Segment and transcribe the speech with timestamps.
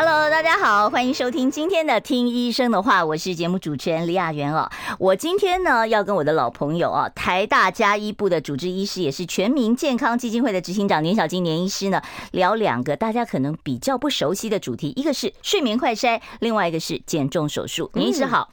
[0.00, 4.70] Hello，大家好，欢迎收听今天的《听医生的话》，我是节目主持人李雅媛哦。
[4.96, 17.90] 我今天呢要跟我的老朋友啊，台大加医部的主治医师，也是全民健康基金会的执行长年小金年医师呢，聊两个大家可能比较不熟悉的主题，一个是睡眠快筛，另外一个是减重手术。
[17.94, 18.50] 年医师好。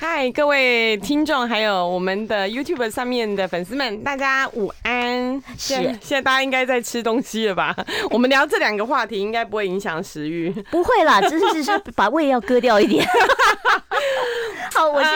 [0.00, 5.42] 嗨，各位听众，还有我们的 YouTube 上面的粉丝们，大家午安。
[5.58, 7.74] 是，现在大家应该在吃东西了吧？
[8.08, 10.50] 我们聊这两个话题，应该不会影响食欲。
[10.70, 13.04] 不会啦，只是只是 把胃要割掉一点。
[14.72, 15.10] 好，我先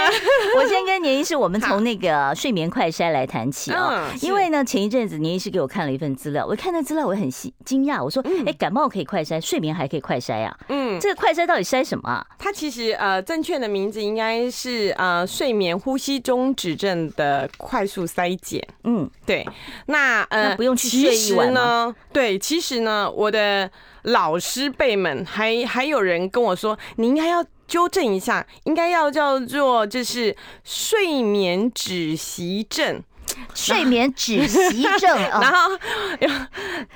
[0.57, 4.11] 我先跟年医师，我们从那个睡眠快筛来谈起啊。
[4.21, 7.31] 因为呢，前一阵子年医师给我看了一份资料，我看那资料我很
[7.65, 10.57] 惊讶，我说，哎，感冒可以快筛，睡眠还可以快筛啊？
[10.69, 12.27] 嗯，这个快筛到底筛什么啊？
[12.37, 14.72] 它其实呃，正确的名字应该是。
[14.73, 18.67] 是呃，睡眠呼吸中止症的快速筛检。
[18.85, 19.47] 嗯，对。
[19.87, 21.95] 那呃，那不用去睡一晚呢？
[22.13, 23.71] 对，其实呢，我的
[24.03, 33.03] 老师辈们还还有人跟我说，你应该要纠正一下，应该要叫做就是睡眠止息症。
[33.55, 35.59] 睡眠止息症， 然后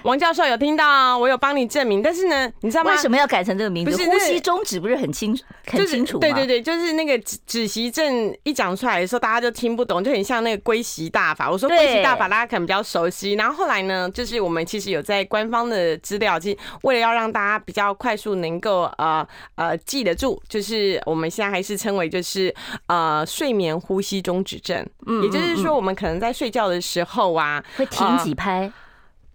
[0.02, 2.90] 王教授有听到，我有帮你证明，但是呢，你知道吗？
[2.90, 3.90] 为什么要改成这个名字？
[3.90, 6.20] 不是呼吸中止，不是很清很清楚吗？
[6.20, 11.50] 对对对，就是那个止止息症一讲出来的时候，大家就听不懂，就很像那个归息大法。
[11.50, 13.34] 我说归息大法，大家可能比较熟悉。
[13.34, 19.26] 然后后来呢，就是我们其实有在官方的资料，其实为了要让大家比较快速能够呃
[19.56, 22.54] 呃记得住，就是我们现在还是称为就是
[22.86, 24.84] 呃睡眠呼吸中止症。
[25.06, 28.72] 嗯，也就是说，我们可能在在睡觉的时候啊，会停几拍，呃、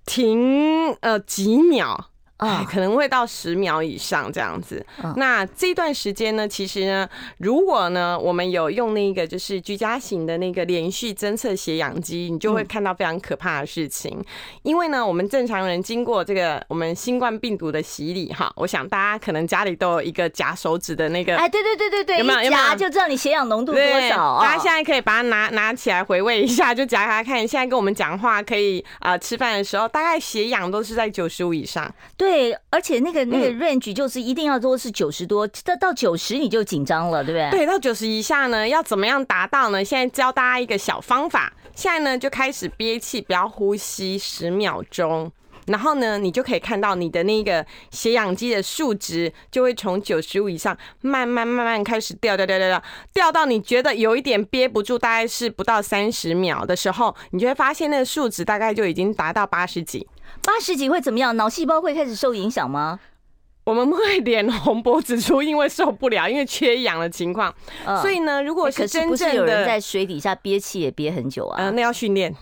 [0.05, 2.10] 停呃几秒。
[2.41, 4.83] 哎， 可能会到十秒以上这样子。
[5.15, 7.07] 那这段时间呢，其实呢，
[7.37, 14.19] 如果呢，我们有用那个就是居家型的那个连续侦测血氧机，你就会看到非常可怕的事情。
[14.63, 22.49] 因为呢，我们正常人经过这个我们新冠病毒的洗礼哈，我想大家可能家里都有一个夹手指的那个，哎，对对对对对，有没有？
[22.49, 24.39] 夹就知道你血氧浓度多少。
[24.41, 31.87] 大家现在可以把它拿拿起来回味一下，就夹它看，现在跟我们讲话可以啊，吃饭的时候大概血氧都是在九十五以上。
[32.17, 32.30] 对。
[32.31, 37.59] 对，而且那个那个 range 就是一定要都是九十多，到到九十你就紧张了，对不对？
[37.59, 39.83] 对，到九十以下呢，要怎么样达到呢？
[39.83, 45.29] 现在教大家一个小方法，现在呢就开始憋气，不要呼吸十秒钟，
[45.67, 60.07] 然后呢，你就可以看到你的那个血氧机的数值就会从九十五以上慢慢慢慢开始掉掉掉掉掉，掉到你觉得有一点憋不住，大概是不到三十秒的时候，你就会发现那个数值大概就已经达到八十几。
[60.43, 61.35] 八十几会怎么样？
[61.37, 62.99] 脑细胞会开始受影响吗？
[63.63, 67.53] 我们会脸红脖子粗，因为受不了，因为缺氧的情况。
[68.01, 71.69] 所以呢，如果是真正的，是有人在水底下憋气也憋很久啊？
[71.69, 72.35] 那要训练。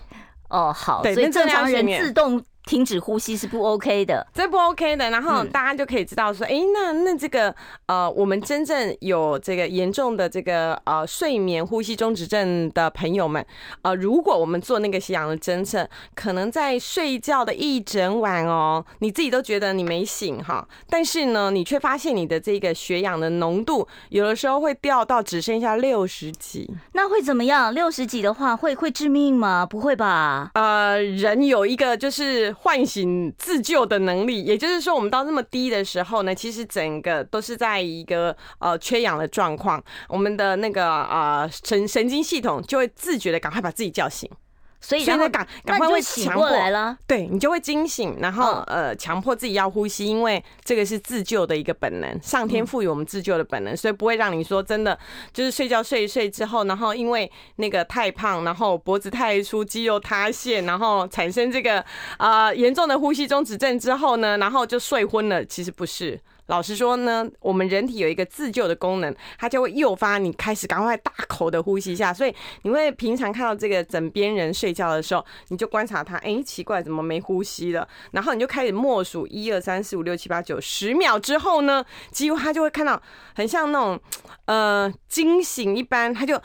[0.48, 2.42] 哦，好，所以正常人自动。
[2.70, 5.10] 停止呼吸是不 OK 的，这不 OK 的。
[5.10, 7.52] 然后大家就可以知道说，哎、嗯，那那这个
[7.86, 13.44] 呃，我们真正有这个严重的这个呃睡眠呼吸中止症的朋友们，
[13.82, 27.74] 呃，如果我们做那个血氧的侦测，可能在睡觉的一整晚哦，你自己都觉得你没醒哈，但是呢，你却发现你的这个血氧的浓度有的时候会掉到只剩下六十几，那会怎么样？
[27.74, 29.66] 六十几的话会会致命吗？
[29.66, 30.52] 不会吧？
[30.54, 32.54] 呃，人有一个就是。
[32.62, 44.30] 唤醒自救的能力，也就是说，我们到那么低的时候呢，其实整个都是在一个呃缺氧的状况，我们的那个呃神神经系统就会自觉的赶快把自己叫醒。
[44.80, 54.98] 所以，赶赶赶快会醒过来了，对，你就会惊醒，然后呃，强迫自己要呼吸，因为这个是自救的一个本能，上天赋予我们自救的本能，所以不会让你说真的
[55.32, 61.84] 就是睡觉睡一睡之后，然后因为那个太胖，然后脖子太粗，肌肉塌陷，然后产生这个
[62.18, 66.18] 呃严重的呼吸中止症之后呢，然后就睡昏了，其实不是。
[66.50, 72.12] 老实说呢，我们人体有一个自救的功能，它就会诱发你开始赶快大口的呼吸一下。
[72.12, 77.86] 所以你会平常看到这个枕边人睡觉的时候，你就观察他， 哎、欸，奇怪，怎么没呼吸了？
[78.10, 83.00] 然后你就开始默数一二三四五六七八九十秒之后呢，几乎他就会看到
[83.36, 84.00] 很像那种
[84.46, 86.36] 呃惊醒一般，他就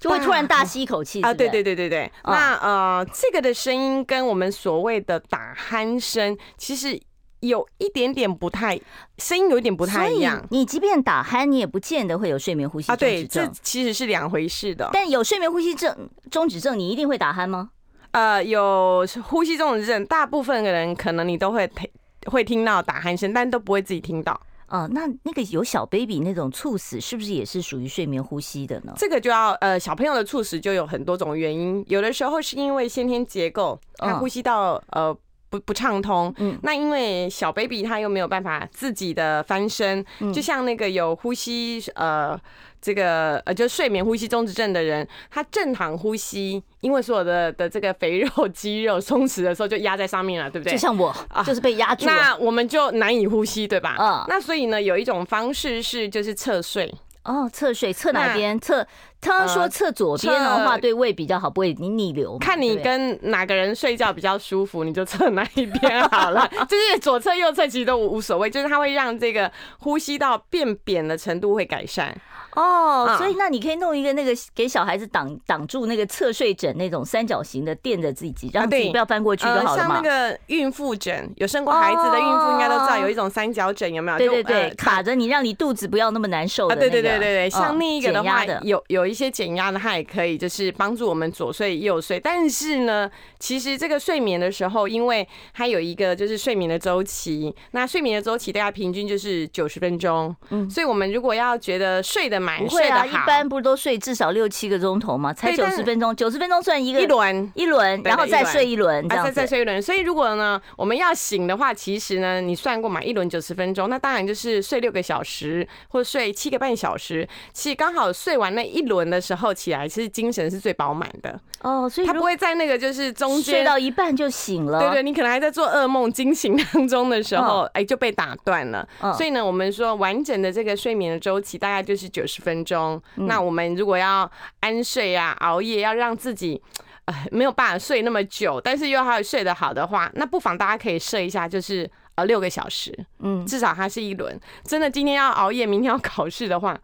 [0.00, 1.32] 就会突然大吸一口气啊！
[1.32, 7.00] 对对对对对，那呃这个的声音跟我们所谓的打鼾声其实。
[7.42, 8.80] 有一点点不太，
[9.18, 10.44] 声音有一点不太一样。
[10.50, 12.94] 你即便打鼾，你也不见得会有睡眠呼吸症。
[12.94, 14.88] 啊，对，这其实是两回事的。
[14.92, 17.70] 但有睡眠呼吸症中止症，你一定会打鼾吗？
[18.12, 21.90] 呃，有呼吸中止症，大部分的人可能你都会听
[22.26, 24.40] 会听到打鼾声，但都不会自己听到。
[24.68, 28.92] 哦，那那个有小 baby 那种猝死，是不是也是属于睡眠呼吸的呢？
[28.96, 35.14] 这个就要呃，小朋友的猝死就有很多种原因，有的时候是因为先天结构，他呼吸道呃
[35.52, 42.40] 不不畅通，嗯，那因为小 baby 他又没有办法自己的翻身，就像那个有呼吸呃。
[42.84, 50.72] 这个呃，就睡眠呼吸中止症的人，他正常呼吸，因为所有的的这个肥肉肌肉松弛的时候就压在上面了，对不对？
[50.72, 53.94] 就像我，啊就是被压住了，那我们就难以呼吸，对吧？
[54.00, 54.24] 嗯。
[54.26, 56.92] 那所以呢，有一种方式是就是侧睡。
[57.22, 58.58] 哦，侧睡侧哪边？
[58.58, 58.84] 侧
[59.22, 62.36] 他说侧左边的话，对胃比较好，不会你逆流。
[62.38, 66.46] 看你跟哪个人睡觉比较舒服，你就侧哪一边好了。
[66.68, 72.14] 就是左侧右侧其实都无所谓，就是它会让这个呼吸道变扁的程度会改善。
[72.54, 79.94] 哦，所以那你可以弄一个那个给小孩子挡挡住那个侧睡枕那种三角形的垫着自己，让自己不要翻过去就好了嘛。
[79.94, 84.18] 像那个孕妇枕，有生过孩子的孕妇应该都知道有一种三角枕，有没有？
[84.18, 86.76] 对对对，卡着你，让你肚子不要那么难受的。
[86.76, 92.18] 对对对对对，像另一个的话，有有一些减压的，它也可以就是帮助我们左睡右睡。
[92.18, 100.34] 但是呢，其实这个睡眠的时候，因为它有一个就是睡眠的周期，那睡眠的周期大概平均就是九十分钟。
[100.48, 105.32] 嗯，所以我们如果要觉得睡得满，不会啊，一般不是都睡至少六七个钟头吗？
[105.34, 109.82] 才九十分钟，九十分钟算一个一轮一轮，然后再睡一轮，再再睡一轮。
[109.82, 117.28] 所以如果呢，我们要醒的话，其实呢，你算过嘛，一轮九十分钟，那当然就是睡六个小时或者睡七个半小时。
[117.52, 121.88] 其实刚好睡完那一轮的时候起来，其实精神是最饱满的哦。
[121.88, 124.78] 所以他不会在那个就是中间睡到一半就醒了。
[124.78, 128.86] 对对，你可能还在做噩梦惊醒当中的时候，哎，就被打断了。
[129.16, 133.00] 所以呢，我们说完整的这个睡眠的周期大概就是九十分钟。
[133.14, 136.60] 那我们如果要安睡啊，熬夜要让自己
[137.04, 144.38] 呃没有办法睡那么久，但是又还有睡得好的话，那不妨大家可以设一下，就是呃六个小时，嗯，至少它是一轮。
[144.64, 146.78] 真的今天要熬夜，明天要考试的话，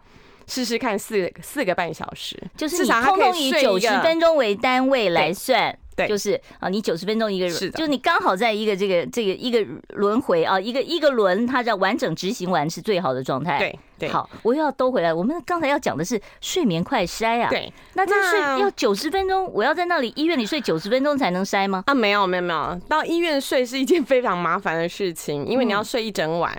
[0.49, 5.79] 试试看四四个半小时，就是你通通以九十分钟为单位来算。
[5.95, 9.59] 对，就是啊，你九十分钟一个，是的，就是你刚好在一个这个这个一个
[9.89, 13.59] 轮回啊，一个一个轮，它叫完整执行完是最好的状态。
[13.59, 15.13] 对对，好，我又要兜回来。
[15.13, 17.51] 我们刚才要讲的是睡眠快筛啊。
[17.51, 21.83] 对，那这睡要九十分钟，我要在那里医院里睡九十分钟才能筛吗？
[21.87, 26.57] 啊，没有没有没有，到医院睡是一件非常麻烦的事情，因为你要睡一整晚，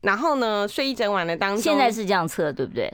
[0.00, 2.90] 然后呢，睡一整晚的当中，现在是这样测，对不对？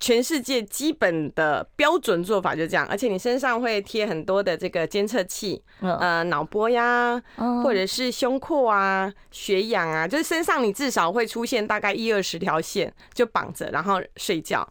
[0.00, 7.22] 全世界基本的标准做法就这样，而且你身上会贴很多的这个监测器，呃，脑波呀，
[7.62, 14.66] 或者是胸廓啊、血氧啊，就是身上你至少会出现大概一二十条线，就绑着，然后睡觉。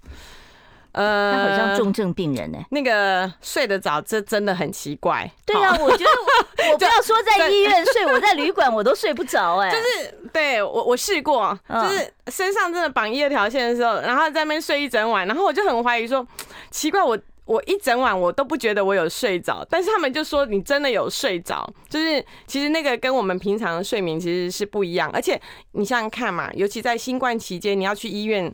[0.92, 2.66] 呃，那好像重症病人呢、欸。
[2.72, 5.30] 那个睡得早，这真的很奇怪。
[5.46, 9.70] 对啊，我觉得我 不要说在医院睡，我在旅馆我都睡不着哎。
[9.70, 16.26] 就是对我我试过，就是身上真的绑一二条线的时候，然后在那边睡一整晚，然后我就很怀疑说，
[16.72, 25.40] 奇怪，我我一整晚我都不觉得我有睡着，但是他们就说你真的有睡着，就是其实那个跟我们平常的睡眠其实是不一样，而且
[25.74, 28.52] 你想想看嘛，尤其在新冠期间，你要去医院。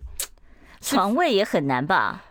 [0.88, 2.22] 床位也很难吧？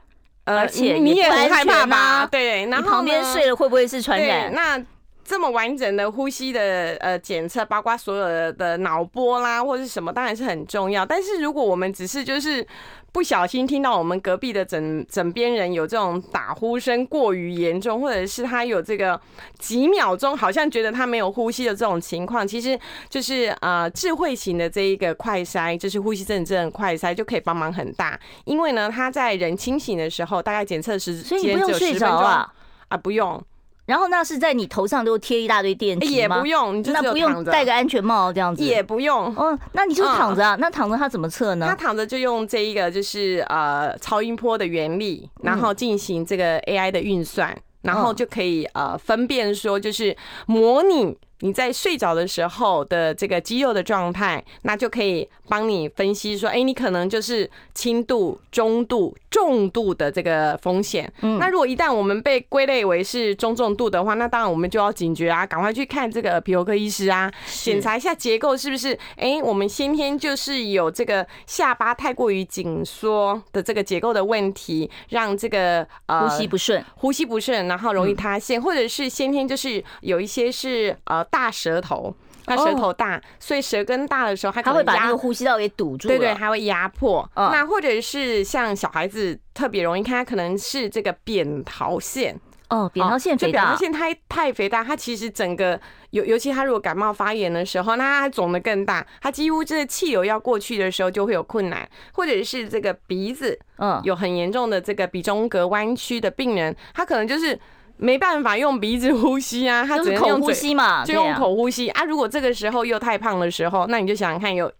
[0.44, 2.28] 呃，而且你也很害怕吧？
[2.30, 4.52] 对，然后旁边睡了会不会是传染？
[4.54, 4.78] 那
[5.24, 11.06] 这么完整的呼吸的呃检测，包括所有的脑波啦，或者是什么，当然是很重要。
[11.06, 12.66] 但是如果我们只是就是。
[13.14, 19.20] 不小心听到我们隔壁的枕枕边人有这种打呼声过于严重，或者是他有这个
[19.56, 22.76] 几秒钟好像觉得他没有呼吸的这种情况，其实
[23.08, 28.18] 就是呃智慧型的这一个快筛，就是呼吸症症快筛就可以帮忙很大。
[28.46, 32.52] 因为呢，他在人清醒的时候，大概检测时间只有十分钟，啊，
[33.00, 33.40] 不用。
[33.86, 36.10] 然后那是在你头上都贴一大堆电池吗？
[36.10, 38.64] 也不用，你就那不用戴个安全帽这样子。
[38.64, 39.26] 也不用。
[39.36, 40.56] 哦，那你就躺着啊？
[40.58, 41.66] 那躺着他怎么测呢？
[41.68, 51.16] 他躺着就用这一个就是呃超音波的原理，然后进行这个 AI 的运算，然后就可以呃分辨说就是模拟。
[51.40, 61.12] 你在睡着的时候的这个肌肉的状态，那就可以帮你分析说，哎，你可能就是轻度、中度、重度的这个风险。
[61.20, 81.22] 嗯，那如果一旦我们被归类为是中重度的话，那当然我们就要警觉啊，赶快去看这个皮肤科医师啊，检查一下结构是不是，哎，我们先天就是有这个下巴太过于紧缩的这个结构的问题，让这个呃呼吸不顺，呼吸不顺，然后容易塌陷，或者是先天就是有一些是呃。
[81.34, 82.14] 大舌头，
[82.46, 86.06] 他舌头大，所以舌根大的时候，他会把那个呼吸道给堵住。
[86.06, 87.28] 对对，还会压迫。
[87.34, 92.38] 那或者是像小孩子特别容易看，他可能是这个扁桃腺。
[92.70, 95.78] 哦，扁桃腺肥大，扁桃腺太太肥大，它其实整个
[96.10, 107.56] 尤尤其它如果感冒发炎的时候，那它肿的更大，它几乎这个气流要过去的时候就会有困难，或者是这个鼻子，嗯，有很严重的这个鼻中隔弯曲的病人，他可能就是
[107.96, 112.04] 没办法用鼻子呼吸啊，他只能用口呼吸嘛，就用口呼吸啊。
[112.04, 114.70] 如果这个时候又太胖的时候，那你就想想看，有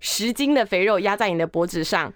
[0.00, 2.12] 十斤的肥肉压在你的脖子上。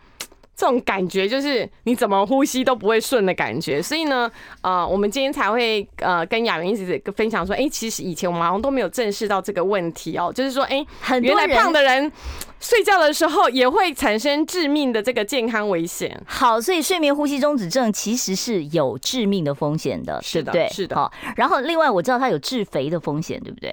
[0.59, 4.29] 这种感觉就是你怎么呼吸都不会顺的感觉，所以呢，
[4.61, 10.85] 呃，我们今天才会呃跟雅云一直分享说，哎，其实以前我们好像都没有正视到这个问题哦，就是说，哎，
[11.23, 12.11] 原来胖的人
[12.59, 16.21] 睡觉的时候也会产生致命的这个健康危险。
[16.27, 20.97] 好，所以睡眠呼吸中止症其实是有致命的风险的，是的，对，是的。
[20.97, 23.73] 好，然后另外我知道它有致肥的风险，对不对？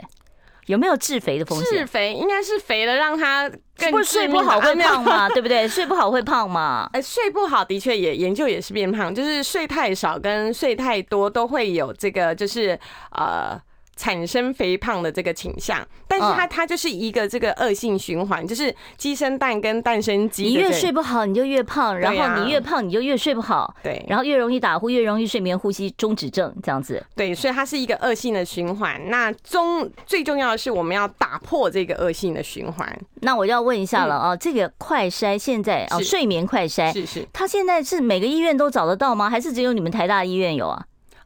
[0.66, 1.80] 有没有致肥的风险？
[1.80, 5.68] 致肥应该是肥了让它更不睡不好会胖嘛，对不对？
[5.68, 6.90] 睡不好会胖嘛？
[6.94, 12.80] 哎，睡不好的确也研究也是变胖，就是睡太少跟睡太多都会有这个，就是
[13.12, 13.60] 呃。
[13.96, 20.44] 产生肥胖的这个倾向，但是它它就是一个这个恶性循环，就是鸡生蛋跟蛋生鸡。
[20.44, 27.02] 你越睡不好，你就越胖，然后你越胖，你就越睡不好，对，然后越容易打呼，越容易睡眠呼吸中止症这样子。
[27.16, 29.10] 对，所以它是一个恶性的循环。
[29.10, 33.00] 那中最重要的是，我们要打破这个恶性的循环。
[33.22, 39.30] 那我要问一下了啊，这个快筛现在啊，睡眠快筛是是，它现在是每个医院都找得到吗？
[39.30, 40.86] 还是只有你们台大医院有啊？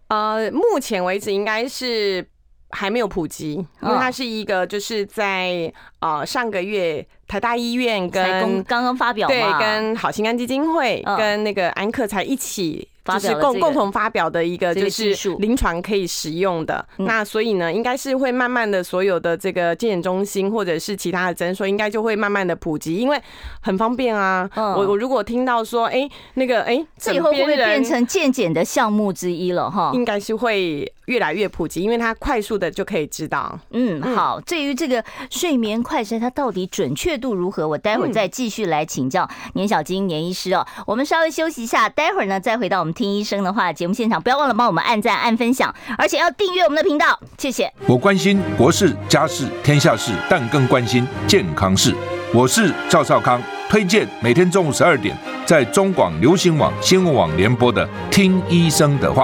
[0.10, 2.28] 呃，目前为止应该是。
[2.72, 12.89] 还没有普及，因为它是一个就是在呃上个月台大医院跟刚刚发表对，跟好心肝基金会跟那个安克才一起。
[13.06, 23.20] 就是共共同发表的一个就是临床可以使用的，那所以呢，应该是会慢慢的所有的这个健检中心或者是其他的诊所，应该就会慢慢的普及，因为
[23.62, 24.48] 很方便啊。
[24.56, 29.92] 我我如果听到说，哎，那个哎，这以后会不会变成健检的项目之一了哈？
[29.96, 33.58] 应该是会越来越普及，因为它快速的就可以知道。
[33.72, 34.40] 嗯，好。
[34.42, 37.68] 至于这个睡眠快筛，它到底准确度如何？
[37.68, 40.66] 我待会儿再继续来请教年小金年医师哦。
[40.86, 42.89] 我们稍微休息一下，待会儿呢再回到我们。
[42.94, 47.72] 听医生的话，节目现场不要忘了帮我们按赞、按分享，而且要订阅我们的频道，谢谢。
[47.88, 51.94] 我关心国事、家事、天下事，但更关心健康事。
[52.34, 59.24] 我是赵少康，推荐每天中午十二点在中广流行网、新闻网联播的《听医生的话》。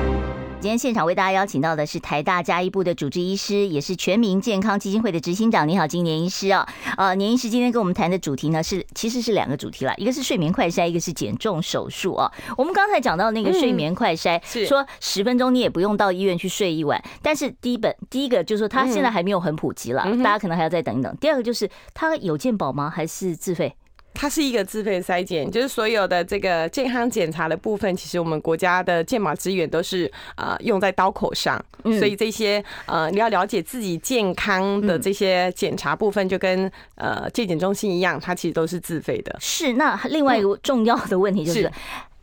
[0.61, 6.69] 今天现场为大家邀请到的是台大家医部的主治医师，也是全民健康基金会的执行长你好金年医师啊。
[6.97, 12.31] 呃，年医师今天跟我们谈的主题呢是，其实是两个主题啦，一个是睡眠快筛，一个是减重手术啊。
[12.55, 21.17] 我们刚才讲到那个睡眠快筛，是说十分钟你也不用到医院去睡一晚，但是第一本第一个就是说它现在还没有很普及了，大家可能还要再等一等。
[21.19, 22.87] 第二个就是它有健保吗？
[22.87, 23.75] 还是自费？
[24.13, 39.35] 它是一个自费筛检，就是所有的这个健康检查的部分，其实我们国家的健保资源都是呃用在刀口上，所以这些呃你要了解自己健康的这些检查部分，就跟呃健检中心一样，它其实都是自费的。
[39.39, 41.71] 是，那另外一个重要的问题就是。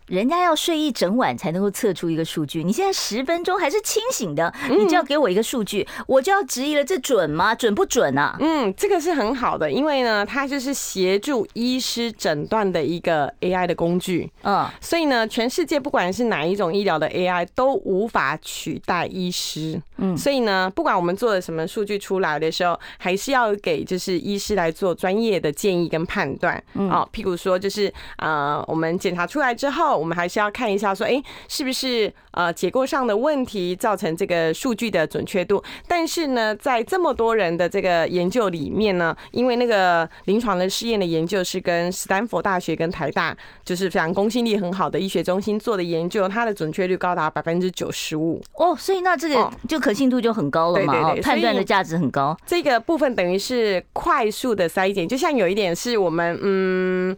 [0.09, 7.55] 人家要睡一整晚才能够测出一个数据，你现在十分钟还是清醒的，你就要给我一个数据，我就要质疑了，这准吗？
[7.55, 8.37] 准不准啊？
[8.41, 14.31] 嗯，这个是很好的，因为呢，它就是协助医师诊断的一个 AI 的工具。
[14.43, 19.81] 嗯，所以呢，全世界不管是哪一种医疗的 AI 都无法取代医师。
[19.99, 26.63] 嗯，所以呢，不管我们做了什么数据出来的时候，还是要给就是医师来做专业的建议跟判断。
[26.75, 29.98] 嗯，哦，譬如说就是呃，我们检查出来之后。
[29.99, 35.63] 我们还是要看一下，说，哎，是不是呃结构上的问题造成这个数据的准确度？
[35.87, 48.41] 但是呢，在这么多人的这个研究里面呢，因为那个临床的试验的研究是跟斯坦福大学跟台大，就是非常公信力很好的医学中心做的研究，它的准确率高达百分之九十五。
[48.55, 52.37] 哦，所以那这个就可信度就很高了嘛，对对对，判断的价值很高。
[52.47, 57.17] 这个部分等于是快速的筛检，就像有一点是我们嗯。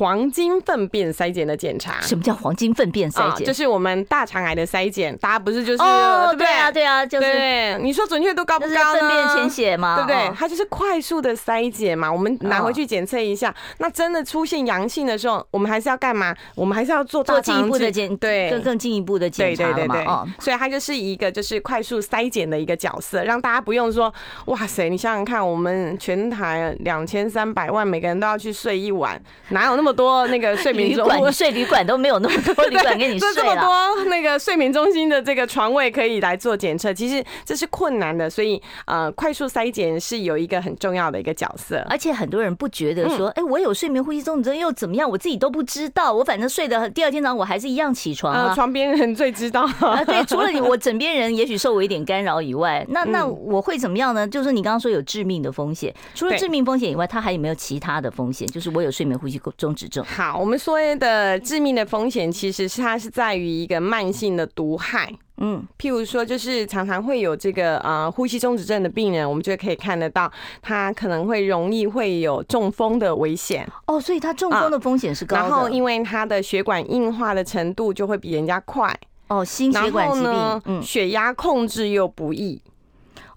[0.00, 3.46] 黄金粪便筛检的检查，什么叫黄金粪便筛检？
[3.46, 7.78] 就是我们大肠癌的筛检，大家不是就是哦，对啊，对啊，就是对。
[7.82, 8.98] 你说准确度高不高呢？
[8.98, 10.34] 粪便潜血嘛，对不对？
[10.34, 13.54] 它就是快速的筛检嘛，我们拿回去检测一下。
[13.76, 16.34] 那真的出现阳性的时候，我们还是要干嘛？
[16.54, 19.74] 我们还是要做做进一步的检，对，更更进一步的检查嘛。
[19.74, 20.06] 对对对对。
[20.06, 24.10] 哦，所以它就是一个就是快速筛检的一个角色，让大家不用说
[24.46, 41.84] 哇塞，你想想看，我们全台两千三百万，每个人都要去睡一晚，哪有那么么多那个睡眠中旅馆睡旅馆都没有那么多旅馆给你 睡这么多那个睡眠中心的这个床位可以来做检测，其实这是困难的，所以呃，快速筛检是有一个很重要的一个角色。
[41.88, 45.10] 而且很多人不觉得说，哎，我有睡眠呼吸中止症又怎么样？
[45.10, 48.54] 我自己都不知道，我反正睡的第二天早上我还是一样起床啊。
[48.54, 54.26] 床边人最知道 啊，对， 除了你，我枕边人也许受我一点干扰以外，那那我会怎么样呢？
[54.28, 58.46] 就是你刚刚说有致命的风险，除了致命风险以外，它还有没有其他的风险？
[58.48, 65.12] 就是我有睡眠呼吸中好，我们说的致命的风险，其实是它是在于一个慢性的毒害。
[65.42, 73.66] 嗯，譬如说，就是常常会有这个呃呼吸中止症的病人，我们就可以看得到，他可能会容易会有中风的危险。
[73.86, 75.42] 哦，所以他中风的风险是高的。
[75.42, 78.94] 然后，因为他的血管硬化的程度就会比人家快。
[79.28, 82.60] 哦，心血管疾病，嗯，血压控制又不易。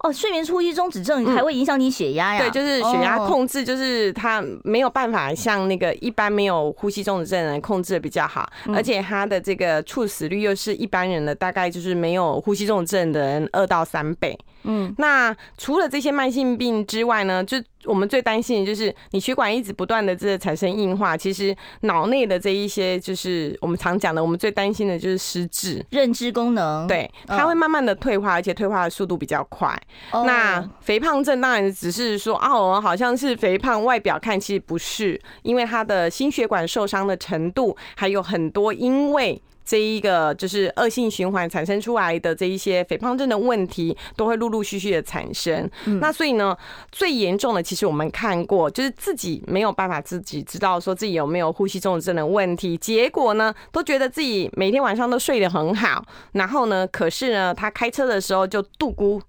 [0.03, 2.41] 哦，睡眠呼吸中止症还会影响你血压呀？
[2.41, 14.38] 对，就是血压控制，就是它没有办法像那个一般没有呼吸中止症的人控制的比较好，而且它的这个猝死率又是一般人的大概就是没有呼吸中止症的人二到三倍。
[14.63, 29.77] 嗯，那除了这些慢性病之外呢，就我们最担心的就是你血管一直不断的这个产生硬化，其实脑内的这一些就是我们常讲的，我们最担心的就是失智、认知功能，对，它会慢慢的退化，而且退化的速度比较快。
[30.12, 39.41] 那肥胖症当然只是说哦，好像是肥胖，外表看其实不是，因为他的心血管受伤的程度还有很多，因为。
[39.65, 45.70] 这一个就是恶性循环产生出来的这一些肥胖症的问题，都会陆陆续续的产生。
[46.00, 46.55] 那所以呢，
[46.91, 56.03] 最严重的其实我们看过，就是自己没有办法自己知道说自己有没有呼吸中止症的问题，结果呢，都觉得自己每天晚上都睡得很好，
[56.34, 59.22] 然后呢，可是呢，他开车的时候就度估。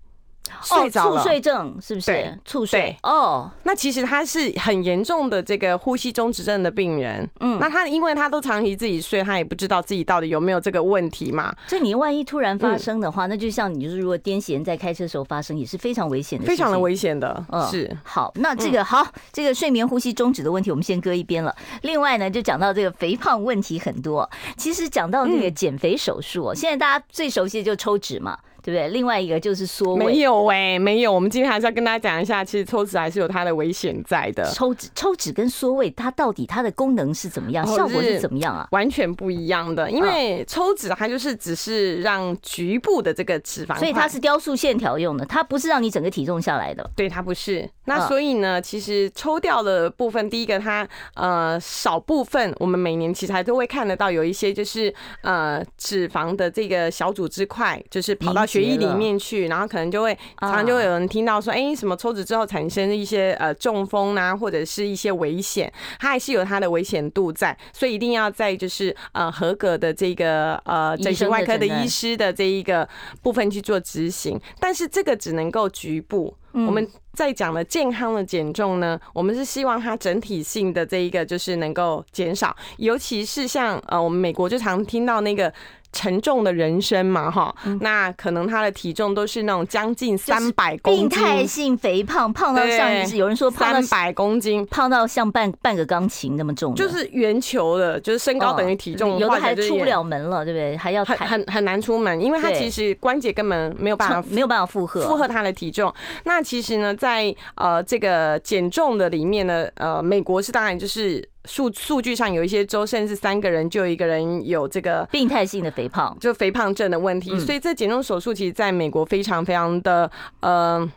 [0.63, 2.07] 睡着了，猝睡症是不是？
[2.07, 2.97] 对，猝睡。
[3.03, 7.29] 哦，那其实他是很严重的这个呼吸中止症的病人。
[7.41, 11.55] 嗯，那他因为他都长期自己睡，他也不知道自己到底有没有这个问题嘛。
[11.67, 17.45] 所以你万一突然发生的话，那就像你就是如果癫痫在开车的时候发生，也是非常危险的，非常的危险的。
[17.51, 17.97] 嗯，是。
[18.03, 21.55] 好，那这个好，这个睡眠呼吸中止的问题我们先搁一边了。
[21.83, 24.29] 另外呢，就讲到这个肥胖问题很多。
[24.57, 28.39] 其实讲到那个减肥手术，现在大家最熟悉的就是抽脂嘛。
[28.65, 28.89] 对不对？
[28.89, 31.13] 另外一个就是缩胃，没有哎、欸，没有。
[31.13, 34.51] 我们今天还是要跟大家讲一下，其实抽脂还是有它的危险在的。
[34.55, 37.67] 抽脂、抽脂跟缩胃，它到底它的功能是怎么样？
[37.67, 38.67] 效果是怎么样啊？
[38.71, 39.91] 完全不一样的。
[39.91, 46.91] 因为抽脂它就是只是让局部的这个脂肪，所以它是雕塑线条用的，它不是让你整个体重下来的。
[46.97, 47.69] 对，它不是。
[47.85, 58.47] 那所以呢，其实抽掉的部分，第一个它呃少部分，我们每年其实还都会看得到有一些就是呃脂肪的这个小组织块，就是跑到。
[58.55, 72.89] 血液里面去，然后可能就会常常就会有人听到说，哎，什么抽脂之后产生一些呃中风啊，或者是一些危险，它还是有它的危险度在，所以一定要在就是呃合格的这个呃整形外科的医师的这一个
[73.23, 76.37] 部分去做执行，但是这个只能够局部。
[76.53, 85.53] 我们在讲的健康的减重呢，我们是希望它整体性的这一个就是能够减少，尤其是像呃我们美国就常听到那个。
[85.95, 100.77] 沉重的人生嘛，哈，那可能他的体重都是那种将近三百公斤，病态性肥胖，胖到像有人说胖三百公斤，胖到像半半个钢琴那么重，就是圆球的，就是身高等于体重，有的还出不了门了，对不对？
[100.77, 105.03] 还要很很很难出门，因为他其实关节根本没有办法没有办法负荷。
[105.03, 105.95] 负荷他的体重。
[106.25, 111.34] 那其实呢，在呃这个减重的里面呢，呃，美国是当然就是。
[111.47, 117.39] 数数据上有一些州，甚至三个人就有一个人有这个病态性的肥胖，就肥胖症的问题。
[117.39, 120.91] 所以这减重手术其实在美国非常非常的呃，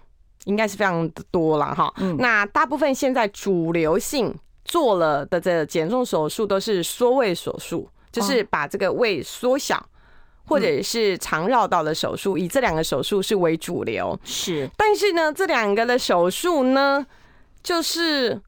[0.45, 1.93] 应该是非常的多了哈。
[2.19, 4.33] 那大部分现在主流性
[4.63, 9.85] 做了的这减重手术都是缩胃手术，就是把这个胃缩小，
[10.45, 14.17] 或者是肠绕道的手术，以这两个手术是为主流。
[14.23, 17.05] 是，但是呢，这两个的手术呢，
[17.61, 18.41] 就是。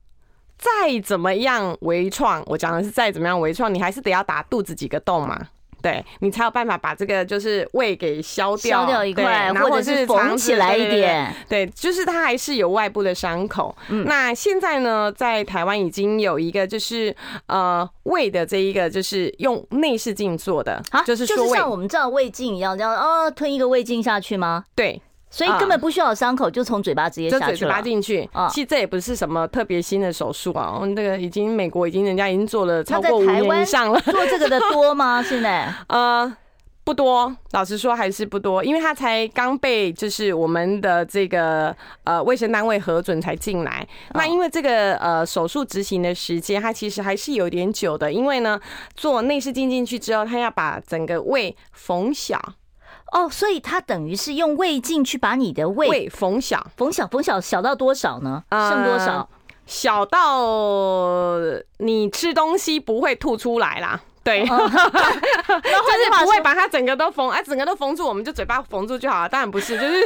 [0.60, 5.39] 再怎么样微创，我讲的是再怎么样微创，你还是得要打肚子几个洞嘛，
[5.82, 13.74] 对，你才有办法把这个就是胃给消掉，消掉一块，或者是缝起来一点，对，就是它还是有外部的伤口。
[13.88, 17.15] 嗯，那现在呢，在台湾已经有一个就是
[17.48, 24.65] 呃胃的这一个就是用内视镜做的，就是说就是像我们知道胃镜一样，这样哦吞一个胃镜下去吗？
[24.76, 25.02] 对。
[25.29, 27.51] 所以根本不需要伤口，就从嘴巴直接下去了。
[27.51, 30.79] 就嘴巴进去，其实这也不是什么特别新的手术啊。
[30.95, 33.99] 那个已经美国已经人家已经做了超过五年以上了。
[34.11, 35.21] 做这个的多吗？
[35.23, 35.73] 现在？
[35.87, 36.35] 呃。
[36.81, 43.87] 不多，老实说还是不多，因为他才刚被就是我们的这个呃卫生单位核准才进来。
[44.15, 48.59] 那因为这个呃手术执行的时间，它其实还是有点久的，因为呢
[48.95, 52.41] 做内视镜进去之后，他要把整个胃缝小。
[53.12, 58.43] 哦，所以它等于是用胃镜去把你的胃胃缝小，缝小，缝小，小到多少呢？
[58.52, 59.13] 剩多少？
[59.13, 59.28] 呃、
[59.65, 61.38] 小到
[61.78, 64.00] 你吃东西不会吐出来啦。
[64.22, 69.30] 对，然后就是不会把它整个都缝，哎，整个都缝住，我们就嘴巴缝住就好了。
[69.30, 70.04] 当然不是，就是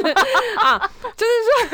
[0.56, 0.78] 啊，
[1.16, 1.32] 就是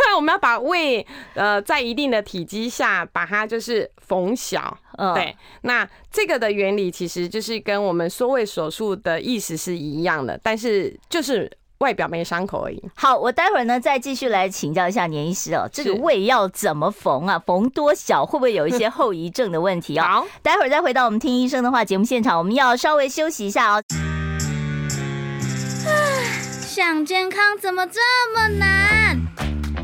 [0.09, 4.77] 说 我们要把胃呃在一定的体积下把它就是缝小。
[5.15, 11.49] 对，那这个的原理其实就是跟我们缩胃手术的意思是一样的，但是就是。
[11.81, 12.79] 外表没伤口而已。
[12.95, 17.39] 好，我待会儿呢再继续来请教一下年医师哦，这个胃要怎么缝啊？
[17.39, 20.21] 缝多小会不会有一些后遗症的问题啊？
[20.21, 23.83] 好，待会儿再回到我们听医生的话节目现场，我们要稍微休息一下哦。
[26.61, 27.99] 想健康怎么这
[28.35, 29.19] 么难？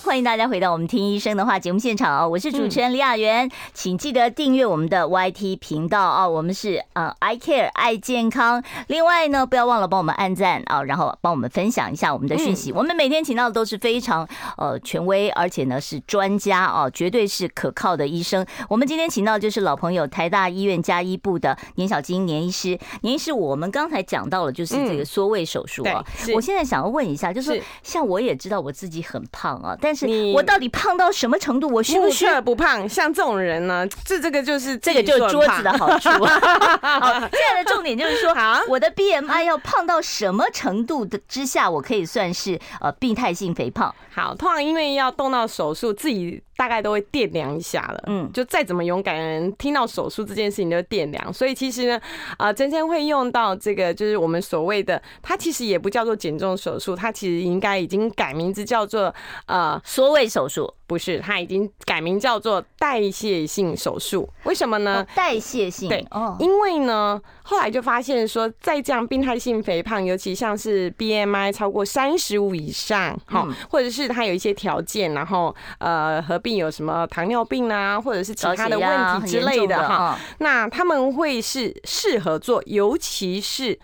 [0.04, 2.26] 欢迎大家回到我们听医生的话节目现场啊！
[2.26, 6.26] 我是主持人李雅媛，请记得订阅我们的 YT 频道啊！
[6.26, 12.72] 我们是呃 I Care 爱健康，另外呢，不要忘了帮我们按赞啊，然后帮我们分享一下我们的讯息。
[12.72, 18.44] 我们每天请到的都是非常呃权威，而且呢是专家啊，绝对是可靠的医生。
[18.68, 22.78] 我们今天请到的就是老朋友台大医院加医部的年小金年医师。
[23.02, 26.02] 年医师，我们刚才讲到了就是这个缩胃手术啊，
[26.34, 31.68] 我现在想要问一下，就是像我也知道我自己很胖啊，但是我到底胖到什么程度？
[31.68, 32.88] 我需不需要不胖？
[32.88, 36.08] 像这种人呢，这这个就是这个就是桌子的好处。
[36.82, 38.34] 好，现在的重点就是说，
[38.68, 43.94] 我的 BMI 要胖到什么程度的之下，我可以算是呃病态性肥胖？
[44.14, 48.04] 好，通常因为要动到手术，自己大概都会掂量一下了。
[48.06, 51.32] 嗯，就再怎么勇敢的人，听到手术这件事情都掂量。
[51.32, 51.98] 所以其实呢，
[52.36, 59.14] 啊，真正会用到这个，就是我们所谓的，它其实也不叫做减重手术，它其实应该已经改名字叫做
[59.46, 60.70] 呃缩胃手术。
[60.86, 64.26] 不是，它已经改名叫做代谢性手术。
[64.44, 65.06] 为什么呢？
[65.14, 66.02] 代谢性对，
[66.38, 83.78] 因为呢，后来就发现说，在这样病态性肥胖，尤其像是 BMI 超过三十五以上，哈，或者是他有一些条件，然后呃合并有什么糖尿病啊，或者是其他的问题之类的哈，那他们会是适合做，尤其是。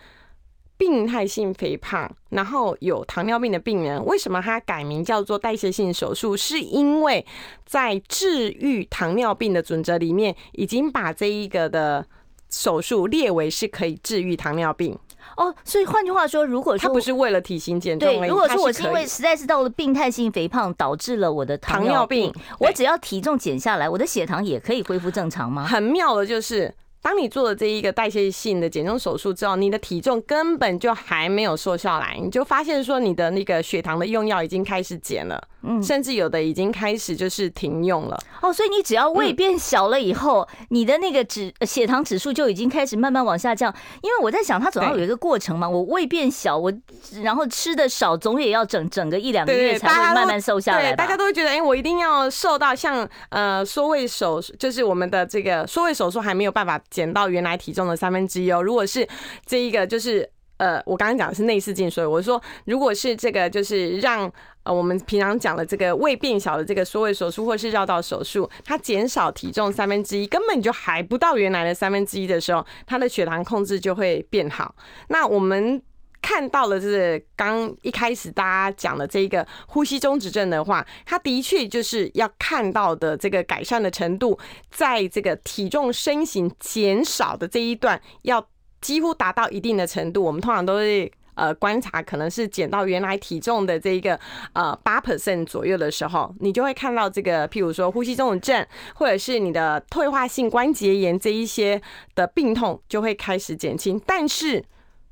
[0.77, 6.37] 病态性肥胖，然后有糖尿病的病人，为什么他改名叫做代谢性手术？
[6.37, 7.25] 是因为
[7.65, 12.05] 在治愈糖尿病的准则里面，已经把这一个的
[12.49, 14.97] 手术列为是可以治愈糖尿病。
[15.35, 25.65] 哦，所以换句话说，如果说他不是为了体型减重，对，如果说我是因为实在是到了病态性肥胖导致了我的糖尿病，我只要体重减下来，我的血糖也可以恢复正常吗？
[25.65, 26.73] 很妙的就是。
[27.01, 38.19] 当你做了这一个代谢性的减重手术之后，你的体重根本就还没有瘦下来，你就发现说你的那个血糖的用药已经开始减了，嗯，甚至有的已经开始就是停用了。
[38.41, 43.73] 哦，所以你只要胃变小了以后，你的那个指血糖指数就已经开始慢慢往下降。
[44.01, 45.69] 因为我在想，它总要有一个过程嘛。
[45.69, 46.73] 我胃变小，我
[47.21, 50.91] 然后吃的少，总也要整整个一两个月才会慢慢瘦下来。
[50.91, 56.81] 对，大家都会觉得，哎，我一定要瘦到像呃缩胃手，就是我们的这个缩胃手术还没有办法。
[56.89, 58.61] 减到原来体重的三分之一哦。
[58.61, 59.07] 如果是
[59.45, 64.31] 这一个，就是呃，我刚刚讲的是内视镜，所以我说，如果是这个，就是让
[64.63, 74.75] 呃我们平常讲的这个胃变小的这个缩胃手术，或是绕道手术，它减少体重三分之一，根本就还不到原来的三分之一的时候，它的血糖控制就会变好。
[75.09, 75.81] 那我们。
[76.21, 84.37] 看到了，就是刚一开始大家讲的这个呼吸中止症的话，它的确就是要看到的这个改善的程度，
[84.69, 88.45] 在这个体重身形减少的这一段，要
[88.81, 90.23] 几乎达到一定的程度。
[90.23, 94.19] 我们通常都会呃观察，可能是减到原来体重的这一个
[94.53, 101.81] 呃八 percent 左右的时候，你就会看到这个，譬如说呼吸中止症，或者是你的退化性关节炎这一些
[102.15, 104.63] 的病痛就会开始减轻，但是。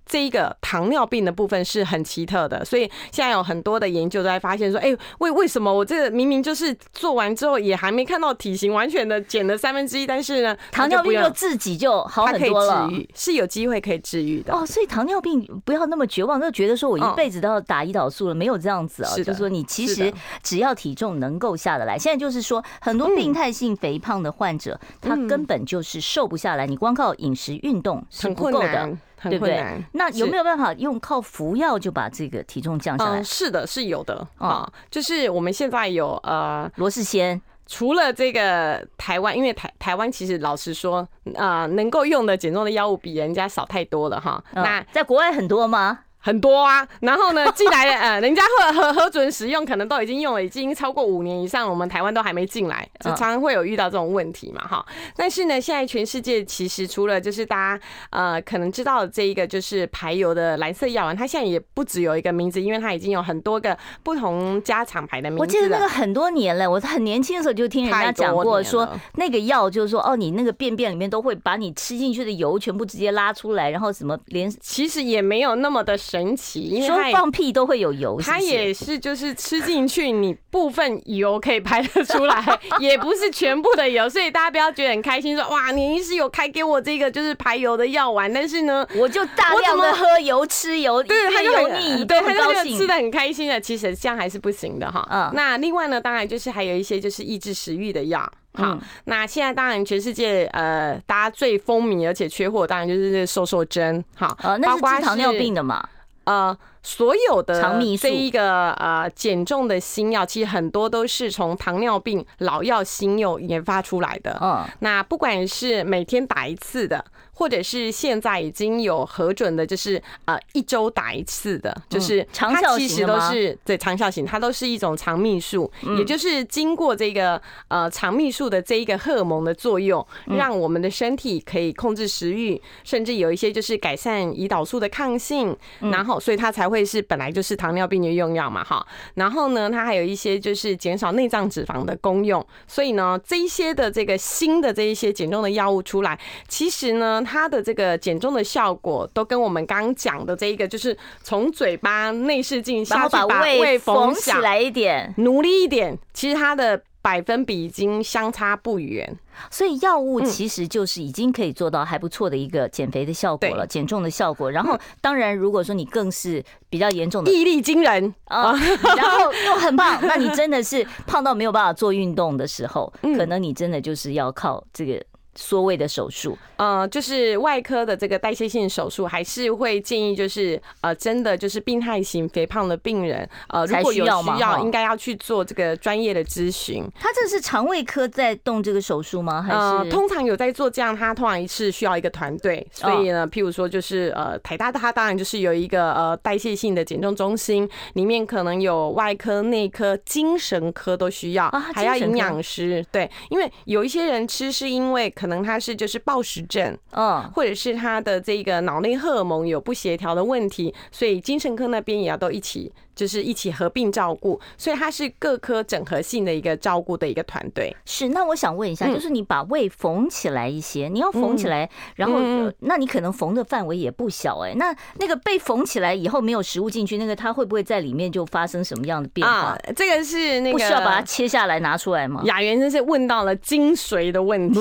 [0.05, 14.53] 这一个糖尿病的部分是很奇特的，所以现在有很多的研究都在发现说，哎，为为什么我这个明明就是做完之后也还没看到体型完全的减了三分之一，但是呢，糖尿病就自己就好很多了，是有机会可以治愈的。
[14.53, 14.65] 哦。
[14.65, 20.13] 所以糖尿病不要那么绝望，就觉得说我一辈子都要打胰岛素了，没有这样子啊，就是说你其实
[20.43, 28.97] 只要体重能够下得来，现在就是说很多病态性肥胖的患者，他根本就是瘦不下来，你光靠饮食运动是不够的。
[29.23, 29.83] 对不对？
[29.93, 33.19] 那有没有办法用靠服药就把这个体重降下来？
[33.19, 34.71] 嗯，是的，是有的啊。
[34.91, 44.43] 就是我们现在有呃罗氏鲜，除了这个台湾，因为台台湾其实老实说啊，能够用的减重的药物比人家少太多了哈。
[44.53, 45.99] 那在国外很多吗？
[46.25, 54.83] 很多啊，然后呢，进来的 呃，人家核核核准使用，可能都已经用了，已经超过五年以上，我们台湾都还没进来，就常常会有遇到这种问题嘛，哈。
[55.15, 65.41] 但是呢，现在全世界其实除了就是大家呃可能知道的这一个就是排油的蓝色药丸，它现在也不只有一个名字，因为它已经有很多个不同家厂牌的名字。
[65.41, 76.87] 我记得那个很多年了，我很年轻的时候就听人家讲过，说那个药就是说哦，你那个便便里面都会把你吃进去的油全部直接拉出来，然后什么连其实也没有那么的神奇，因为。
[76.87, 82.43] 说放屁都会有油，它也是就是吃进去，你部分油可以排得出来，
[82.79, 95.07] 也不是全部的油，所以大家不要觉得很开心，说哇，你医师有开给我这个就是排油的药丸，但是呢，我就大量的喝油吃油，对，他就油腻，对，他就吃的很开心的，其实这样还是不行的哈。
[95.11, 98.31] 嗯，那另外呢，当然就是还有一些就是抑制食欲的药。
[98.53, 104.01] 好，那现在当然全世界呃，大家最风靡而且缺货，当然就是瘦瘦针。
[104.15, 105.85] 好，呃，那是治糖尿病的嘛？
[106.25, 106.57] 呃。
[106.85, 107.59] 所有的
[107.99, 114.37] 这一个呃减重的新药，其实很多都是从糖尿病老药新药研发出来的。
[114.39, 136.74] 嗯，那不管是每天打一次的，或者是现在已经有核准的，就是呃一周打一次的，就是它其实都是对长效型，它都是一种肠泌素，也就是经过这个呃肠泌素的这一个荷尔蒙的作用，让我们的身体可以控制食欲，甚至有一些就是改善胰岛素的抗性，然后所以它才会。
[136.75, 156.81] 会是本来就是糖尿病的用药嘛，哈，然后呢，它还有一些就是减少内脏脂肪的功用，所以呢，这一些的这个新的这一些减重的药物出来，其实呢，它的这个减重的效果都跟我们刚刚讲的这一个，就是从嘴巴内视镜下去把胃缝起来一点，努力一点，其实它的。
[157.05, 159.15] 百分比已经相差不远，
[159.51, 164.49] 所以药物其实就是已经可以做到还不错的一个减肥的效果了，减重的效果。
[164.49, 168.11] 然后，当然，如果说你更是比较严重的，毅力惊人。
[168.23, 168.53] 啊，
[168.97, 174.99] 然后又很胖，那你真的是胖到没有办法做运动的时候，可能你真的就是要靠这个。
[175.35, 186.85] 缩胃的手术，呃，就是外科的这个代谢性手术，还是会建议就是呃，真的就是病态型肥胖的病人，呃，如果有需要，应该要去做这个专业的咨询。
[186.97, 189.41] 他这是肠胃科在动这个手术吗？
[189.41, 190.95] 还是、呃、通常有在做这样？
[190.95, 202.85] 他通常一次需要一个团队，所以呢，譬如说就是呃，台大的他当然就是有一个呃代谢性的减重中心，里面可能有外科、内科、精神科都需要，还要营养师。
[202.89, 205.11] 对，因为有一些人吃是因为。
[205.24, 212.71] 可能他是就是暴食症，嗯，或者是他的这个脑内荷尔蒙有不协调的问题，所以精神科那边也要都一起。
[212.95, 217.75] 就是一起合并照顾，所以它是各科整合性的一个照顾的一个团队。
[217.85, 222.19] 是，那我想问一下，就是你把胃缝起来一些，你要缝起来，然后，
[222.59, 224.53] 那你可能缝的范围也不小哎。
[224.55, 229.57] 那那个被缝起来以后没有食物进去，那个它会不会在里面就发生什么样的变化？
[229.75, 232.21] 这个是那个不需要把它切下来拿出来吗？
[232.23, 234.59] 雅媛真是问到了精髓的问题，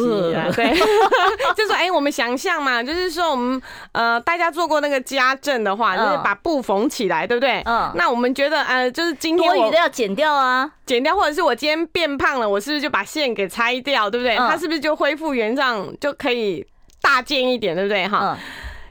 [0.57, 0.75] 对，
[1.57, 7.62] 就说哎，我们想象嘛，就是说我们呃，大家做过那个家政的话，就是把布缝起来，对不对？
[7.66, 8.24] 嗯，那我们。
[8.25, 14.35] 我们觉得呃，就是今天多余的要剪掉啊，剪掉，或者是我今天变胖了，我是不是就把线给拆掉，对不对？
[14.35, 16.67] 它是不是就恢复原状，就可以
[17.03, 18.09] 大件一点，对不对？
[18.09, 18.39] 哈。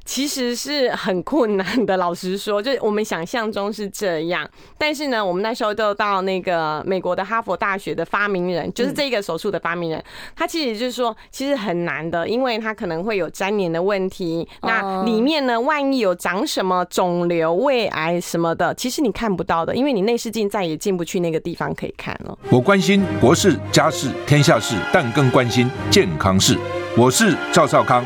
[0.06, 4.48] 其实是很困难的，老实说， 就我们想象中是这样。
[4.78, 10.04] 但是呢，我们那时候都到那个美国的哈佛大学的发明人，就是这个手术的发明人，
[10.36, 14.48] 他其实就是说，其实很难的，因为他可能会有粘连的问题。
[14.62, 22.38] 那里面呢，万一有长什么肿瘤、胃癌什么的，其实你看不到的，因为你内视镜再也进不去那个地方可以看了。
[22.50, 26.58] 我关心国事、家事、天下事，但更关心健康事。
[26.98, 28.06] 我是赵少康，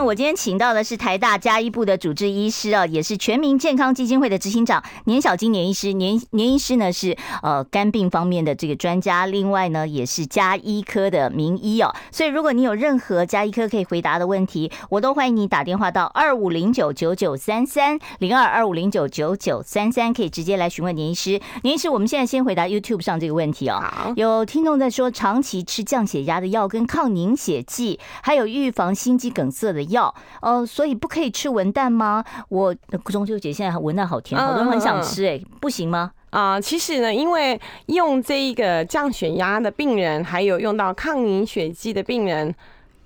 [0.00, 5.92] 我今天请到的是台大加医部的主治医师啊，也是全民健康基金会的执行长年小金年医师。
[5.92, 11.94] 年年医师呢是呃肝病方面的这个专家，另外呢也是加医科的名医哦。
[12.10, 21.40] 所以如果你有任何加医科可以回答的问题，我都欢迎你打电话到二五零九九九三三零二二五零九九九三三，可以直接来询问年医师。
[21.62, 23.80] 年医师，我们现在先回答 YouTube 上这个问题哦。
[23.80, 30.02] 好，有听众在说，长期吃降血压的药跟抗凝血剂，还有预防心肌梗塞的药。
[30.02, 32.24] 药，呃，所以不可以吃文旦吗？
[32.48, 36.10] 我中秋节现在文旦好甜，好多人很想吃，哎，不行吗？
[36.30, 42.54] 啊，其实呢，因为用这一个降血压的病人，还有用到抗凝血剂的病人。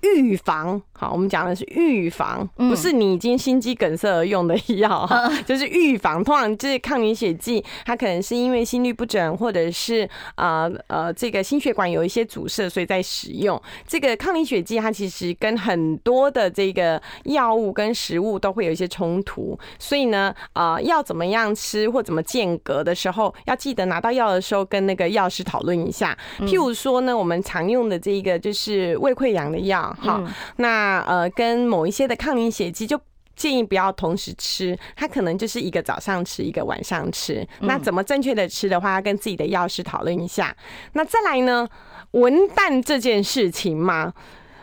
[0.01, 5.07] 预防，好，我们讲的是预防，不是你已经心肌梗塞而用的药，
[5.45, 6.23] 就是预防。
[6.23, 14.79] 通常就是抗凝血剂，它可能是因为心律不整，或者是呃呃这个心血管有一些阻塞，所以在使用这个抗凝血剂。
[14.79, 26.17] 它其实跟很多的这个药物跟食物都会有一些冲突，所以呢，呃，要怎么样吃或怎么间隔的时候，要记得拿到药的时候跟那个药师讨论一下。
[26.39, 29.95] 譬如说呢，我们常用的这个就是胃溃疡的药。
[29.99, 30.23] 哈，
[30.57, 32.99] 那呃，跟某一些的抗凝血剂就
[33.35, 37.47] 建议不要同时吃，它可能就是一个早上吃，一个晚上吃。
[37.61, 40.55] 那怎么正确的吃的话，要跟自己的药师讨论一下。
[40.93, 41.67] 那再来呢，
[42.11, 44.13] 文旦这件事情嘛。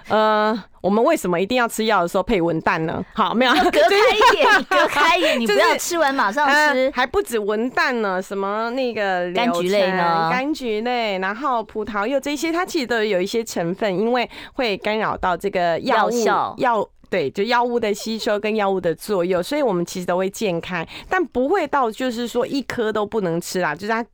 [0.08, 3.04] 呃，我们为什么一定要吃药的时候配文旦呢？
[3.14, 6.90] 好，没有隔开一点，你 隔开一点，你不要吃完马上吃。
[6.94, 10.30] 还不止文旦呢，什么那个柑橘类呢？
[10.32, 24.04] 柑橘类，然后葡萄柚这些，它其实都有一些成分，因为会干扰到这个药效药，对，就药物的吸收跟药物的作用，所以我们其实都会健开，但不会到就是说一颗都不能吃啦，就是它。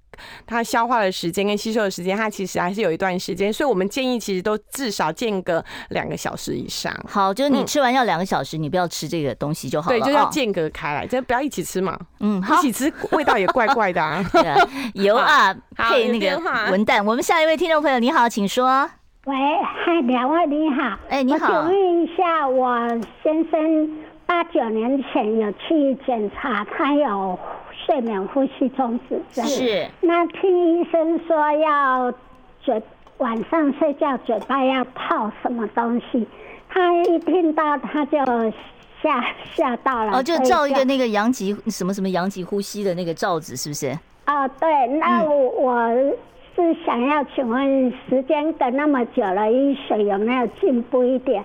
[0.46, 6.94] 它消化的时间跟吸收的时间，它其实还是有一段时间，所以我们建议其实都至少间隔两个小时以上。
[7.08, 9.98] 好，就是你吃完要两个小时，你不要吃这个东西就好了。
[9.98, 11.98] 对，就要间隔开来，就不要一起吃嘛。
[12.20, 14.24] 嗯，好，一起吃味道也怪怪的啊。
[14.94, 16.38] 油啊， 配那个
[16.70, 17.02] 文旦。
[17.04, 18.88] 我们下一位听众朋友，你好，请说。
[19.26, 19.34] 喂，
[19.84, 20.98] 嗨，两位你好。
[21.08, 21.46] 哎，你好。
[21.46, 22.88] 我请问一下，我
[23.22, 27.38] 先生八九年前有去检查，他有。
[27.90, 32.14] 睡眠呼吸中止症是，那听医生说要
[32.62, 32.80] 嘴
[33.18, 36.24] 晚上睡觉嘴巴要套什么东西，
[36.68, 38.16] 他一听到他就
[39.02, 39.24] 吓
[39.56, 40.12] 吓到了。
[40.12, 43.88] 哦，就照一个那个阳极什么什么阳极呼吸的那个罩子，是不是？
[44.28, 45.88] 哦，对，那我我
[46.54, 51.44] 是想要请问，时间等那么久了，医学有没有进步一点？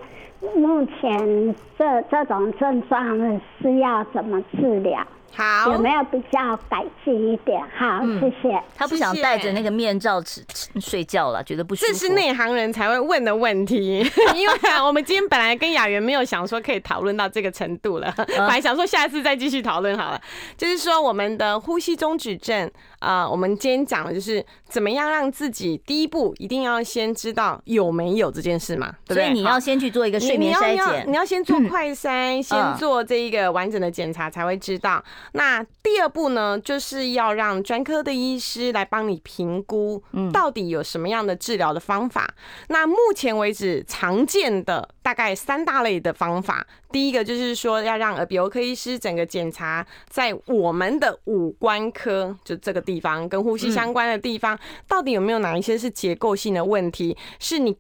[0.55, 5.03] 目前这这种症状是要怎么治疗？
[5.36, 7.62] 好，有没有比较改进一点？
[7.78, 8.63] 好，嗯、谢谢。
[8.76, 10.41] 他不想戴着那个面罩吃
[10.80, 11.91] 睡觉了，觉得不舒服。
[11.91, 14.00] 这是内行人才会问的问题，
[14.34, 14.54] 因为
[14.86, 20.21] 我们今天本来跟雅媛没有想说可以讨论到这个程度了，本来想说下次再继续讨论好了。
[20.56, 29.26] 就是说我们的呼吸中止症啊、呃，我们今天讲的就是怎么样让自己第一步一定要先知道有没有这件事嘛，对不对？
[29.26, 35.04] 所以你要先去做一个睡眠筛检，你要先做快筛，先做这一个完整的检查才会知道。
[35.34, 40.02] 那第二步呢，就是要让专科的医师来帮你评估，
[40.34, 42.34] 到底有什么样的治疗的方法。
[42.70, 57.78] 那目前为止常见的大概三大类的方法，第一个就是说要让耳鼻喉科医师整个检查在我们的五官科，就这个地方跟呼吸相关的地方，到底有没有哪一些是结构性的问题，是你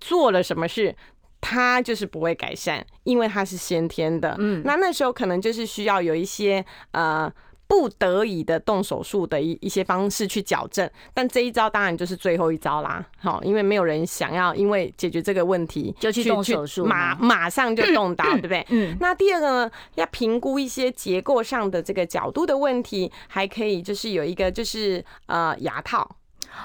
[0.00, 0.96] 做了什么事。
[1.42, 4.34] 它就是不会改善，因为它是先天的。
[4.38, 7.30] 嗯，那那时候可能就是需要有一些呃
[7.68, 13.04] 不得已的动手术的一一些方式去矫正，但这一招当然就是最后一招啦。
[13.18, 18.64] 好，因为没有人想要因为解决这个问题就去动手术，马马上就动刀， 对不对？
[18.68, 18.96] 嗯。
[19.00, 26.16] 那第二个呢，要评估一些结构上的这个角度的问题，还可以就是有一个就是呃牙套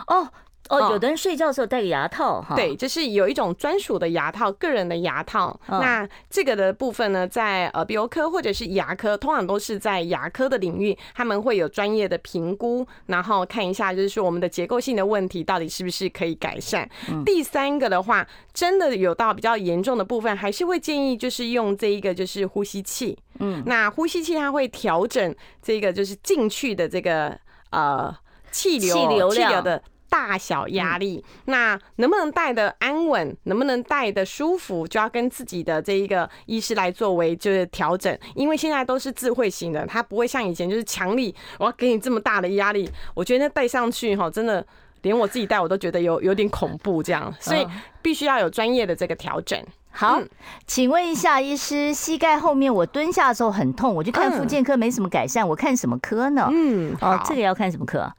[0.08, 0.30] 哦。
[0.70, 5.60] 哦，有的人睡觉的时候戴个牙套哈，对，就是有一种专属的牙套，个人的牙套。
[5.68, 16.90] 那这个的部分呢，在耳鼻喉科或者是牙科，通常都是在牙科的领域，他们会有专业的评估，然后看一下，就是说我们的结构性的问题到底是不是可以改善。
[17.26, 23.18] 第三个的话，真的有到比较严重的部分，还是会建议就是用这一个就是呼吸器。
[23.40, 27.38] 嗯，那呼吸器它会调整这个就是进去的这个
[27.72, 28.16] 呃
[28.52, 29.84] 气流气流的。
[30.12, 31.24] 大小压力。
[31.46, 38.16] 那能不能带的安稳，能不能带的舒服，就要跟自己的这一个医师来作为就是调整。
[38.36, 42.92] 因为现在都是智慧型的，他不会像以前就是强力，我要给你这么大的压力。
[43.14, 44.66] 我觉得戴上去哈，真的
[45.04, 47.66] 连我自己戴我都觉得有有点恐怖这样，所以
[48.02, 49.58] 必须要有专业的这个调整。
[49.94, 50.30] 好，嗯、
[50.68, 56.48] 请问一下医师，膝盖后面我蹲下的时候很痛，我去看复健科没什么改善，嗯、我看什么科呢？
[56.52, 58.12] 嗯，哦，这个要看什么科？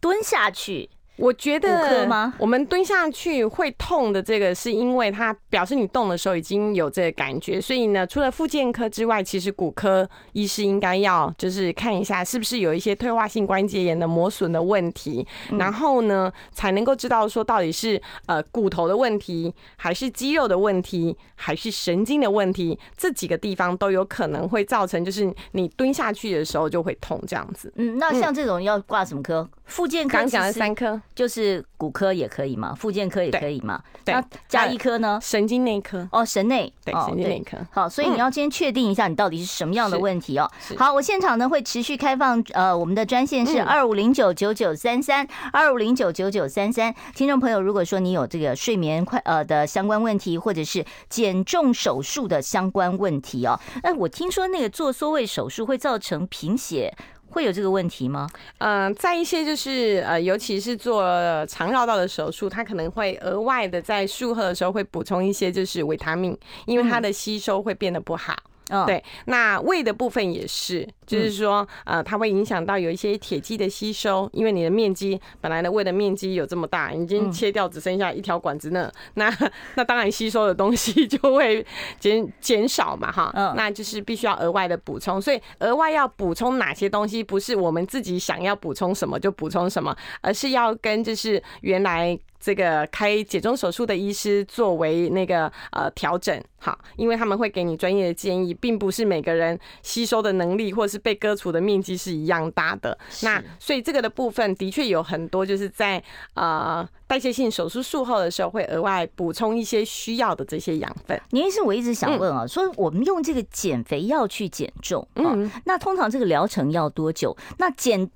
[0.00, 0.90] 蹲下去。
[1.22, 15.24] 我觉得我们蹲下去会痛的这个，是因为它表示你动的时候已经有这个感觉，所以呢，除了复健科之外，其实骨科医师应该要就是看一下是不是有一些退化性关节炎的磨损的问题，
[15.60, 27.72] 然后呢，才能够知道说到底是呃骨头的问题，还是肌肉的问题，还是神经的问题，这几个地方都有可能会造成，就是你蹲下去的时候就会痛这样子。
[27.76, 29.48] 嗯，那像这种要挂什么科？
[29.66, 31.00] 复健科刚讲了三科。
[31.14, 33.82] 就是骨科也可以嘛，复健科也可以嘛。
[34.06, 35.18] 那加一科呢？
[35.22, 37.56] 神经内科哦，神内对，神经内科。
[37.70, 40.50] 好，所以你要先确定一下你到底是什么样的问题哦。
[40.76, 46.94] 好，我现场呢会持续开放，呃，我们的专线是二五零九九九三三二五零九九九三三。
[47.14, 56.92] 听众朋友，如果说你有这个睡眠快呃的相关问题，或者是减重手术的相关问题哦，哎，我听说那个做缩胃手术会造成贫血。
[57.32, 58.28] 会有这个问题吗？
[58.58, 61.02] 嗯、呃，在一些就是呃，尤其是做
[61.46, 68.36] 肠绕道的手术，它可能会额外的在术后的时候会补充一些就是维他命，因为它的吸收会变得不好。
[68.72, 70.88] 嗯，对，那胃的部分也是。
[71.04, 79.30] 就是说，呃，它会影响到有一些铁剂的吸收，因为你的面积本来的胃的面积有这么大，已经切掉只剩下一条管子呢，那
[79.74, 81.64] 那当然吸收的东西 就会
[82.00, 106.00] 减减少嘛，哈，嗯，那就是必须要额外的补充，所以额外要补充哪些东西，不是我们自己想要补充什么就补充什么，而是要跟就是原来这个开解中手术的医师作为那个呃调整，好，因为他们会给你专业的建议，并不是每个人吸收的能力或是被割除的面积是一样大的，那所以这个的部分的确有很多，就是在
[106.34, 111.20] 呃代谢性手术术后的时候会额外补充一些需要的这些养分。
[111.30, 117.36] 您是我一直想问啊，说我们用这个减肥药去减重，嗯，那通常这个疗程要多久？
[117.58, 118.08] 那减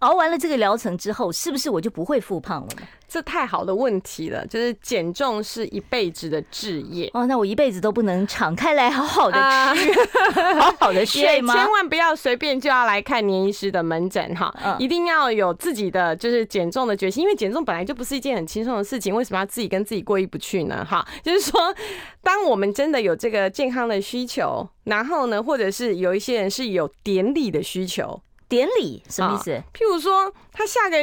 [0.00, 2.68] 熬完了这个疗程之后，是不是我就不会复胖了？
[3.08, 7.26] 这太好的问题了，就是减重是一辈子的志业哦。
[7.26, 9.38] 那我一辈子都不能敞开来好好的
[9.74, 9.92] 吃，
[10.34, 11.54] 呃、 好好的睡吗？
[11.54, 20.84] 千万不要随便就要来看年医师的门诊哈，嗯、一定要有自己的就是减重的决心，因为减重本来就不是一件很轻松的事情，为什么要自己跟自己过意不去呢？
[20.88, 21.74] 哈，就是说，
[22.22, 29.62] 当我们真的有这个健康的需求，然后呢，或者是有一些人是有典礼的需求，典礼什么意思？
[29.72, 30.96] 譬如说，他下个。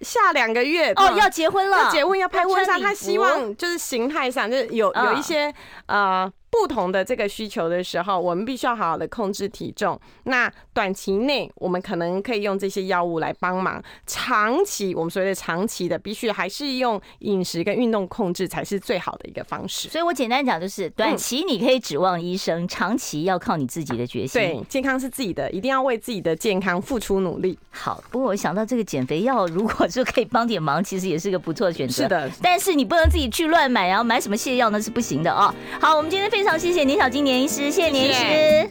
[0.00, 5.52] 下两个月哦，要结婚了，要结婚要拍婚纱，他希望就是形态上就是有有一些
[5.86, 6.32] 呃。
[6.50, 9.98] 不同的这个需求的时候，我们必须要好好的控制体重。
[10.24, 19.88] 那短期内我们可能可以用这些药物来帮忙，长期我们所谓的长期的，必须还是用饮食跟运动控制才是最好的一个方式。
[19.88, 24.40] 所以我简单讲就是，短期你可以指望医生，长期要靠你自己的决心。
[24.40, 27.58] 对，健康是自己的，一定要为自己的健康付出努力。
[27.70, 32.02] 好，不过我想到这个减肥药，如果说可以帮点忙， 其实也是个不错的选择。
[32.04, 35.54] 是的，但是你不能自己去乱买，然后买什么泻药那是不行的哦。
[35.80, 38.70] 好，我们今天非常谢谢年小金年医师，谢谢年医师。